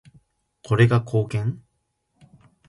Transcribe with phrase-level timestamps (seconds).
[0.63, 1.61] これが貢献？